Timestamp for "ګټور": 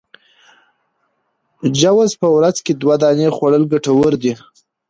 3.73-4.13